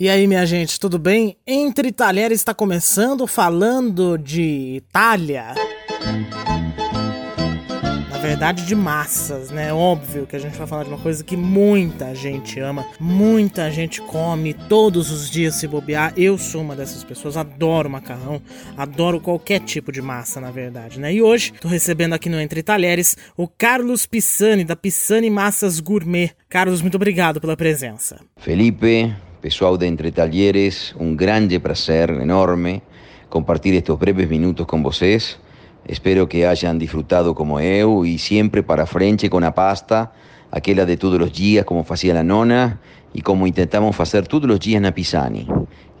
[0.00, 1.36] E aí, minha gente, tudo bem?
[1.46, 5.48] Entre Talheres está começando falando de Itália.
[8.10, 9.70] Na verdade, de massas, né?
[9.74, 14.00] Óbvio que a gente vai falar de uma coisa que muita gente ama, muita gente
[14.00, 16.14] come todos os dias se bobear.
[16.16, 18.40] Eu sou uma dessas pessoas, adoro macarrão,
[18.78, 21.12] adoro qualquer tipo de massa, na verdade, né?
[21.12, 26.30] E hoje tô recebendo aqui no Entre Talheres o Carlos Pisani, da Pisani Massas Gourmet.
[26.48, 28.18] Carlos, muito obrigado pela presença.
[28.38, 32.82] Felipe, pessoal de Entre Talleres, un grande placer enorme
[33.28, 35.38] compartir estos breves minutos con vocês.
[35.86, 40.12] Espero que hayan disfrutado como eu y siempre para frente con la pasta,
[40.50, 42.80] aquella de todos los días como hacía la nona
[43.14, 45.46] y como intentamos hacer todos los días na Pisani.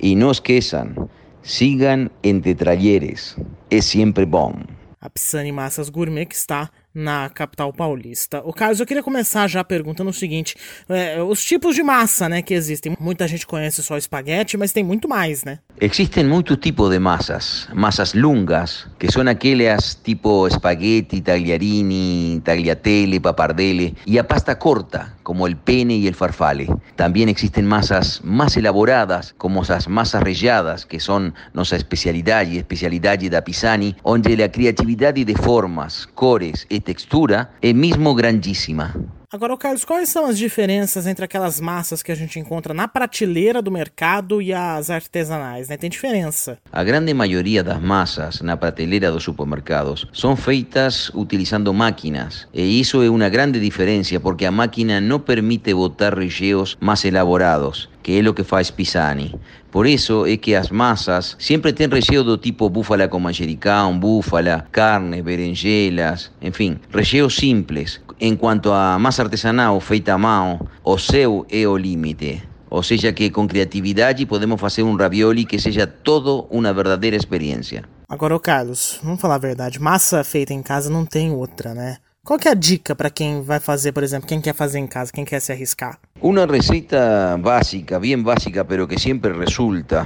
[0.00, 1.08] Y no esqueçam,
[1.42, 3.36] sigan Entre Talleres,
[3.70, 4.54] es siempre bom.
[5.00, 8.42] A Pisani Massas Gourmet que está na capital paulista.
[8.44, 10.56] O Carlos, eu queria começar já perguntando o seguinte:
[10.88, 12.96] é, os tipos de massa, né, que existem.
[12.98, 15.58] Muita gente conhece só espaguete, mas tem muito mais, né?
[15.80, 23.94] Existen muchos tipos de masas, masas lungas, que son aquellas tipo espagueti, tagliarini, tagliatelle, papardelle,
[24.04, 26.66] y a pasta corta, como el pene y el farfalle.
[26.96, 33.20] También existen masas más elaboradas, como esas masas relladas, que son nuestra especialidad y especialidad
[33.30, 38.94] da Pisani, donde la creatividad de formas, cores e textura é mesmo grandíssima.
[39.30, 43.60] Agora, Carlos, quais são as diferenças entre aquelas massas que a gente encontra na prateleira
[43.60, 45.68] do mercado e as artesanais?
[45.68, 45.76] Né?
[45.76, 46.56] Tem diferença.
[46.72, 52.48] A grande maioria das massas na prateleira dos supermercados são feitas utilizando máquinas.
[52.54, 57.90] E isso é uma grande diferença porque a máquina não permite botar recheios mais elaborados
[58.08, 59.34] que é o que faz Pisani.
[59.70, 64.66] Por isso é que as massas sempre têm recheio do tipo búfala com manjericão, búfala,
[64.72, 68.00] carne, berenjelas, enfim, recheios simples.
[68.20, 72.42] Enquanto a massa artesanal feita à mão, o seu é o limite.
[72.68, 77.84] Ou seja, que com criatividade podemos fazer um ravioli que seja todo uma verdadeira experiência.
[78.08, 81.98] Agora, ô Carlos, vamos falar a verdade, massa feita em casa não tem outra, né?
[82.24, 84.86] Qual que é a dica para quem vai fazer, por exemplo, quem quer fazer em
[84.86, 85.98] casa, quem quer se arriscar?
[86.20, 90.04] Una receta básica, bien básica, pero que siempre resulta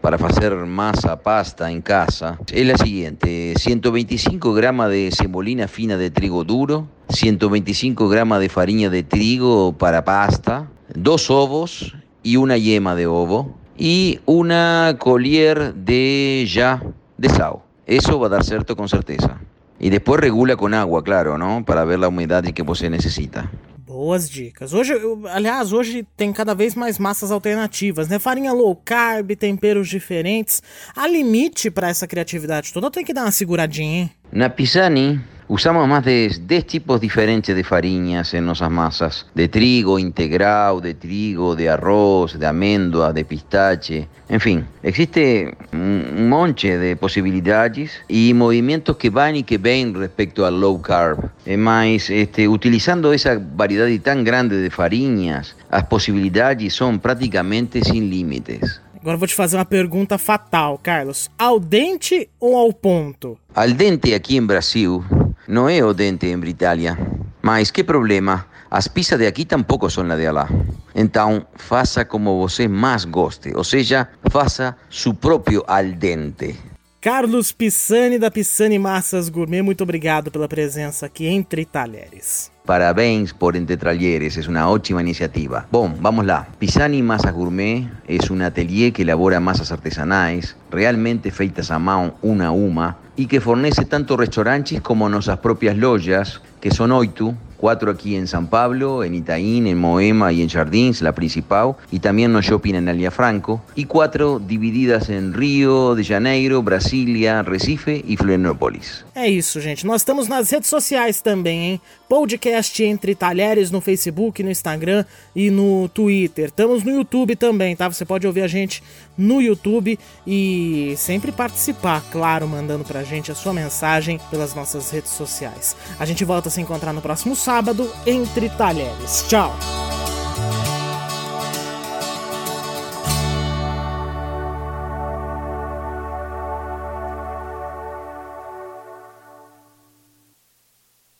[0.00, 3.54] para hacer masa, pasta en casa, es la siguiente.
[3.58, 10.04] 125 gramos de semolina fina de trigo duro, 125 gramos de farina de trigo para
[10.04, 16.82] pasta, dos ovos y una yema de ovo y una collier de ya
[17.18, 17.58] de sal.
[17.86, 19.40] Eso va a dar cierto con certeza.
[19.78, 21.62] E depois regula com água, claro, não?
[21.62, 23.50] Para ver a umidade que você necessita.
[23.86, 24.72] Boas dicas.
[24.72, 24.94] Hoje,
[25.30, 28.18] aliás, hoje tem cada vez mais massas alternativas, né?
[28.18, 30.62] Farinha low carb, temperos diferentes.
[30.96, 32.90] Há limite para essa criatividade toda?
[32.90, 34.10] Tem que dar uma seguradinha, hein?
[34.32, 39.98] Na Pisani, Usamos más de 10 tipos diferentes de fariñas en nuestras masas, de trigo
[39.98, 46.96] integral, de trigo, de arroz, de amêndoa, de pistache, en fin, existe un monte de
[46.96, 51.30] posibilidades y movimientos que van y que ven respecto al low carb.
[51.58, 58.80] Más, este, utilizando esa variedad tan grande de fariñas, las posibilidades son prácticamente sin límites.
[58.98, 61.30] Agora vou te fazer uma pergunta fatal, Carlos.
[61.36, 63.38] Al dente ou ao ponto?
[63.54, 65.04] Al dente aqui em Brasil
[65.48, 66.98] não é o dente em Itália.
[67.42, 68.46] Mas que problema?
[68.70, 70.48] As pizzas de aqui tampouco são la de lá.
[70.94, 76.56] Então, faça como você mais goste, ou seja, faça seu próprio al dente.
[77.00, 82.50] Carlos Pisani da Pisani Massas Gourmet, muito obrigado pela presença aqui entre talheres.
[82.64, 85.66] Parabéns por Entre Talleres, es una ótima iniciativa.
[85.70, 86.48] Bom, vamos lá.
[86.58, 92.46] Pisani Masas Gourmet es un atelier que elabora masas artesanais, realmente feitas a mão, una
[92.46, 97.90] a uma, y que fornece tanto restaurantes como nuestras propias lojas, que son oito, cuatro
[97.90, 102.30] aquí en San Pablo, en Itaín, en Moema y en Jardins, la principal, y también
[102.30, 108.18] no shopping en Alia Franco, y cuatro divididas en Rio de Janeiro, Brasília, Recife e
[108.18, 109.06] Florianópolis.
[109.14, 109.86] É isso, gente.
[109.86, 111.80] Nós estamos nas redes sociais também, hein?
[112.06, 116.46] Podcast Entre Talheres no Facebook, no Instagram e no Twitter.
[116.46, 117.88] Estamos no YouTube também, tá?
[117.88, 118.82] Você pode ouvir a gente
[119.16, 125.12] no YouTube e sempre participar, claro, mandando pra gente a sua mensagem pelas nossas redes
[125.12, 125.74] sociais.
[125.98, 129.24] A gente volta a se encontrar no próximo sábado sábado entre talheres.
[129.28, 129.83] Tchau!